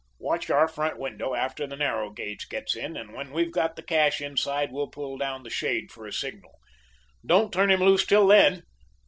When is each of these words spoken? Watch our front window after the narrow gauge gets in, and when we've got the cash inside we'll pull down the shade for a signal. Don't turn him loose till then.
Watch 0.17 0.49
our 0.49 0.67
front 0.67 0.97
window 0.97 1.35
after 1.35 1.67
the 1.67 1.75
narrow 1.75 2.09
gauge 2.09 2.49
gets 2.49 2.75
in, 2.75 2.97
and 2.97 3.13
when 3.13 3.31
we've 3.31 3.51
got 3.51 3.75
the 3.75 3.83
cash 3.83 4.19
inside 4.19 4.71
we'll 4.71 4.87
pull 4.87 5.15
down 5.19 5.43
the 5.43 5.51
shade 5.51 5.91
for 5.91 6.07
a 6.07 6.11
signal. 6.11 6.57
Don't 7.23 7.53
turn 7.53 7.69
him 7.69 7.81
loose 7.81 8.03
till 8.03 8.25
then. 8.25 8.63